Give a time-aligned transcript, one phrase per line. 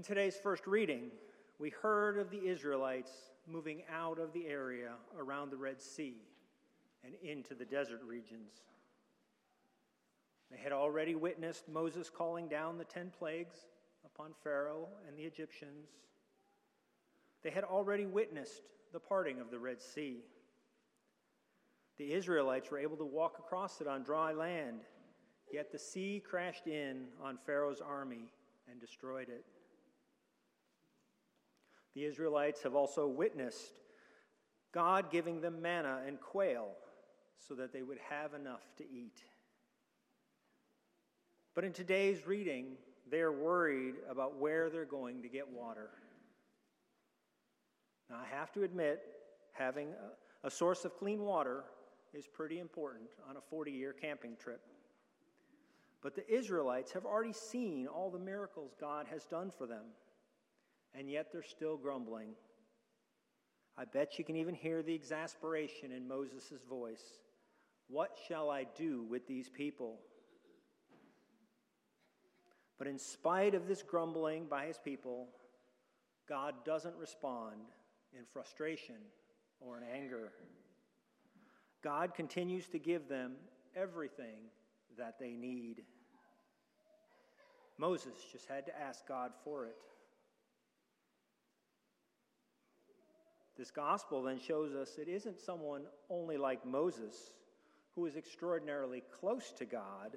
[0.00, 1.10] In today's first reading,
[1.58, 3.10] we heard of the Israelites
[3.46, 6.16] moving out of the area around the Red Sea
[7.04, 8.62] and into the desert regions.
[10.50, 13.66] They had already witnessed Moses calling down the ten plagues
[14.02, 15.90] upon Pharaoh and the Egyptians.
[17.42, 18.62] They had already witnessed
[18.94, 20.24] the parting of the Red Sea.
[21.98, 24.80] The Israelites were able to walk across it on dry land,
[25.52, 28.32] yet the sea crashed in on Pharaoh's army
[28.66, 29.44] and destroyed it.
[32.00, 33.74] The Israelites have also witnessed
[34.72, 36.68] God giving them manna and quail
[37.46, 39.22] so that they would have enough to eat.
[41.54, 42.78] But in today's reading,
[43.10, 45.90] they are worried about where they're going to get water.
[48.08, 49.02] Now, I have to admit,
[49.52, 51.64] having a, a source of clean water
[52.14, 54.62] is pretty important on a 40 year camping trip.
[56.00, 59.84] But the Israelites have already seen all the miracles God has done for them,
[60.96, 62.30] and yet they're still grumbling.
[63.76, 67.02] I bet you can even hear the exasperation in Moses' voice.
[67.88, 69.98] What shall I do with these people?
[72.78, 75.28] But in spite of this grumbling by his people,
[76.28, 77.56] God doesn't respond
[78.16, 78.96] in frustration
[79.60, 80.32] or in anger.
[81.82, 83.32] God continues to give them
[83.74, 84.48] everything
[84.98, 85.82] that they need.
[87.78, 89.76] Moses just had to ask God for it.
[93.60, 97.14] This gospel then shows us it isn't someone only like Moses
[97.94, 100.16] who is extraordinarily close to God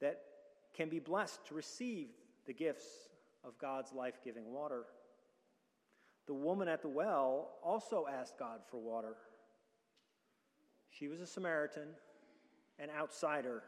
[0.00, 0.22] that
[0.74, 2.08] can be blessed to receive
[2.46, 3.10] the gifts
[3.44, 4.84] of God's life giving water.
[6.26, 9.16] The woman at the well also asked God for water.
[10.88, 11.88] She was a Samaritan,
[12.78, 13.64] an outsider.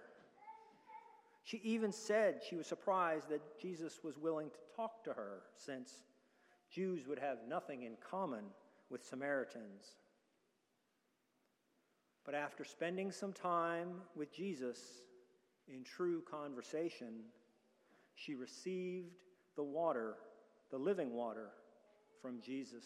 [1.45, 5.93] She even said she was surprised that Jesus was willing to talk to her, since
[6.71, 8.45] Jews would have nothing in common
[8.91, 9.85] with Samaritans.
[12.25, 14.79] But after spending some time with Jesus
[15.67, 17.25] in true conversation,
[18.15, 19.15] she received
[19.57, 20.17] the water,
[20.71, 21.51] the living water
[22.21, 22.85] from Jesus.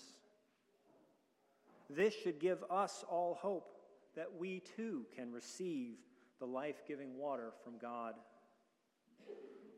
[1.90, 3.72] This should give us all hope
[4.14, 5.96] that we too can receive
[6.38, 8.14] the life giving water from God.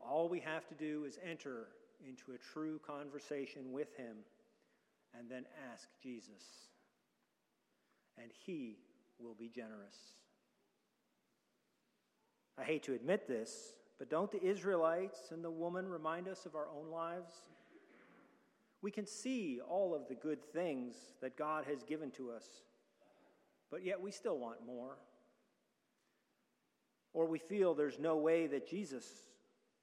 [0.01, 1.67] All we have to do is enter
[2.07, 4.17] into a true conversation with Him
[5.17, 6.43] and then ask Jesus.
[8.21, 8.77] And He
[9.19, 9.95] will be generous.
[12.57, 16.55] I hate to admit this, but don't the Israelites and the woman remind us of
[16.55, 17.33] our own lives?
[18.81, 22.45] We can see all of the good things that God has given to us,
[23.71, 24.97] but yet we still want more.
[27.13, 29.05] Or we feel there's no way that Jesus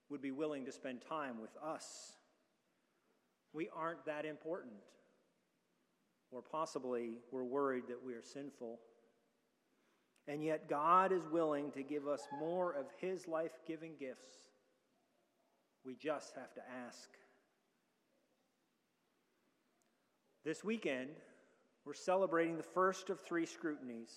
[0.09, 2.13] would be willing to spend time with us.
[3.53, 4.75] We aren't that important.
[6.33, 8.81] Or possibly we're worried that we are sinful.
[10.27, 14.33] And yet, God is willing to give us more of His life giving gifts.
[15.85, 17.11] We just have to ask.
[20.45, 21.11] This weekend,
[21.85, 24.13] we're celebrating the first of three scrutinies.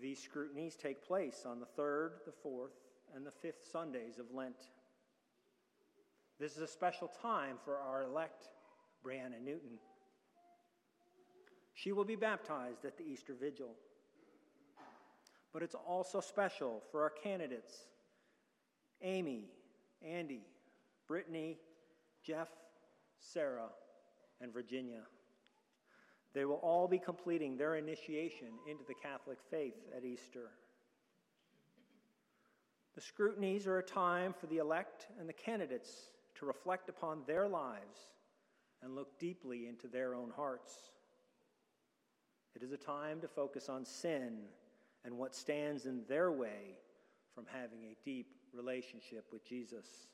[0.00, 2.72] These scrutinies take place on the third, the fourth,
[3.14, 4.56] and the fifth Sundays of Lent.
[6.38, 8.48] This is a special time for our elect,
[9.04, 9.78] Brianna Newton.
[11.76, 13.74] She will be baptized at the Easter Vigil.
[15.52, 17.84] But it's also special for our candidates
[19.02, 19.50] Amy,
[20.02, 20.40] Andy,
[21.06, 21.58] Brittany,
[22.22, 22.48] Jeff,
[23.18, 23.68] Sarah,
[24.40, 25.02] and Virginia.
[26.32, 30.48] They will all be completing their initiation into the Catholic faith at Easter.
[32.94, 35.90] The scrutinies are a time for the elect and the candidates
[36.36, 37.98] to reflect upon their lives
[38.82, 40.72] and look deeply into their own hearts.
[42.56, 44.38] It is a time to focus on sin
[45.04, 46.78] and what stands in their way
[47.32, 50.08] from having a deep relationship with Jesus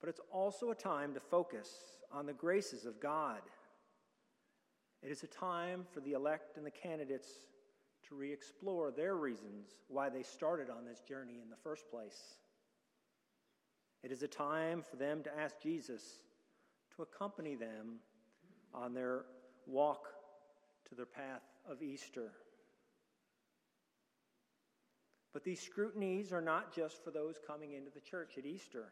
[0.00, 1.68] but it's also a time to focus
[2.10, 3.40] on the graces of God.
[5.02, 7.28] It is a time for the elect and the candidates
[8.08, 12.36] to re explore their reasons why they started on this journey in the first place.
[14.02, 16.02] It is a time for them to ask Jesus
[16.96, 18.00] to accompany them
[18.74, 19.24] on their
[19.70, 20.08] walk
[20.88, 22.32] to their path of Easter.
[25.32, 28.86] But these scrutinies are not just for those coming into the church at Easter.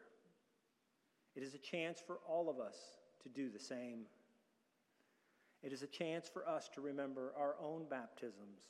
[1.35, 2.75] It is a chance for all of us
[3.23, 4.05] to do the same.
[5.61, 8.61] It is a chance for us to remember our own baptisms.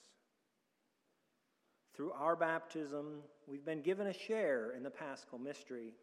[1.95, 5.93] Through our baptism, we've been given a share in the paschal mystery.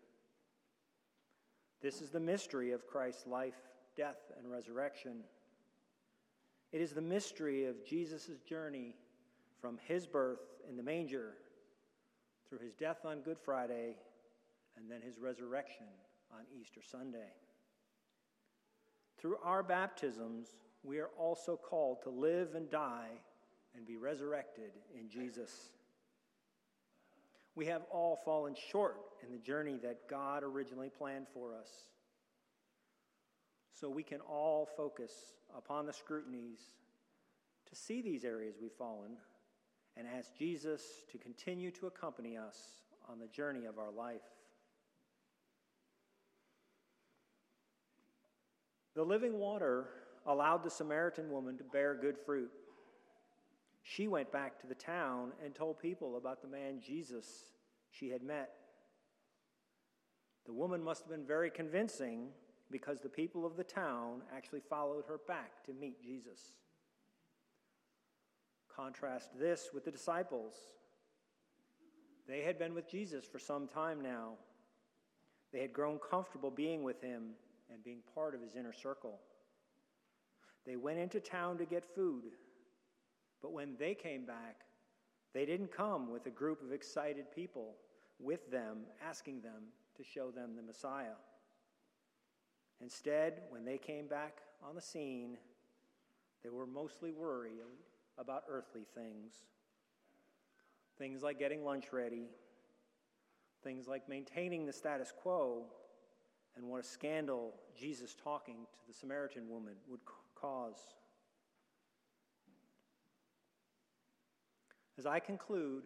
[1.82, 3.58] This is the mystery of Christ's life,
[3.96, 5.24] death, and resurrection.
[6.72, 8.94] It is the mystery of Jesus' journey
[9.60, 11.34] from his birth in the manger
[12.48, 13.96] through his death on Good Friday
[14.76, 15.86] and then his resurrection
[16.32, 17.32] on Easter Sunday.
[19.18, 20.48] Through our baptisms,
[20.82, 23.10] we are also called to live and die
[23.74, 25.70] and be resurrected in Jesus.
[27.54, 31.68] We have all fallen short in the journey that God originally planned for us.
[33.78, 35.12] So we can all focus
[35.54, 36.58] upon the scrutinies
[37.68, 39.18] to see these areas we've fallen
[39.98, 40.82] and ask Jesus
[41.12, 42.56] to continue to accompany us
[43.06, 44.22] on the journey of our life.
[48.94, 49.88] The living water
[50.26, 52.50] allowed the Samaritan woman to bear good fruit.
[53.82, 57.26] She went back to the town and told people about the man Jesus
[57.90, 58.54] she had met.
[60.46, 62.28] The woman must have been very convincing
[62.70, 66.52] because the people of the town actually followed her back to meet Jesus.
[68.74, 70.54] Contrast this with the disciples.
[72.28, 74.32] They had been with Jesus for some time now.
[75.52, 77.30] They had grown comfortable being with him
[77.72, 79.20] and being part of his inner circle.
[80.66, 82.32] They went into town to get food,
[83.40, 84.62] but when they came back,
[85.32, 87.76] they didn't come with a group of excited people
[88.18, 89.64] with them, asking them
[89.96, 91.14] to show them the Messiah.
[92.80, 95.38] Instead, when they came back on the scene,
[96.42, 97.60] they were mostly worried
[98.18, 99.34] about earthly things.
[100.98, 102.28] Things like getting lunch ready,
[103.62, 105.64] things like maintaining the status quo,
[106.56, 110.00] and what a scandal Jesus talking to the Samaritan woman would
[110.34, 110.78] cause.
[114.98, 115.84] As I conclude,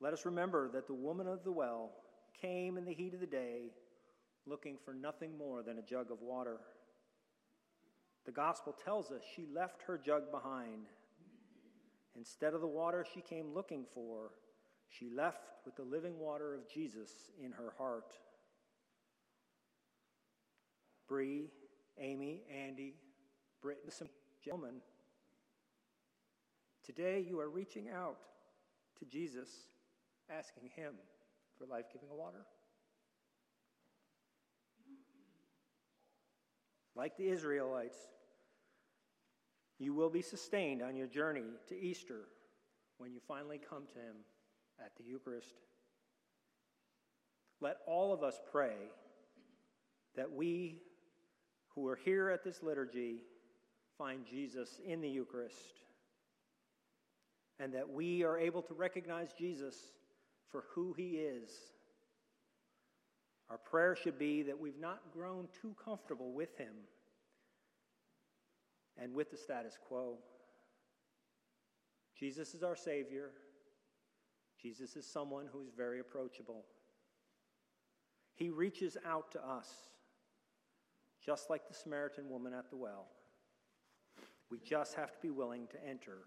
[0.00, 1.92] let us remember that the woman of the well
[2.40, 3.70] came in the heat of the day
[4.46, 6.58] looking for nothing more than a jug of water.
[8.24, 10.86] The gospel tells us she left her jug behind.
[12.16, 14.30] Instead of the water she came looking for,
[14.88, 17.10] she left with the living water of Jesus
[17.42, 18.12] in her heart.
[21.08, 21.50] Bree,
[21.98, 22.94] Amy, Andy,
[23.60, 24.08] Britt, some
[24.44, 24.76] gentlemen,
[26.84, 28.18] today you are reaching out
[28.98, 29.48] to Jesus,
[30.30, 30.94] asking Him
[31.58, 32.46] for life giving water.
[36.94, 37.96] Like the Israelites,
[39.78, 42.28] you will be sustained on your journey to Easter
[42.98, 44.16] when you finally come to Him
[44.78, 45.54] at the Eucharist.
[47.60, 48.74] Let all of us pray
[50.16, 50.82] that we
[51.74, 53.22] who are here at this liturgy
[53.96, 55.80] find Jesus in the Eucharist,
[57.58, 59.76] and that we are able to recognize Jesus
[60.50, 61.50] for who he is.
[63.52, 66.72] Our prayer should be that we've not grown too comfortable with him
[68.96, 70.14] and with the status quo.
[72.18, 73.32] Jesus is our Savior.
[74.60, 76.64] Jesus is someone who is very approachable.
[78.32, 79.68] He reaches out to us
[81.22, 83.08] just like the Samaritan woman at the well.
[84.50, 86.20] We just have to be willing to enter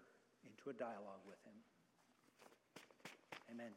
[0.44, 1.54] into a dialogue with him.
[3.50, 3.72] Amen.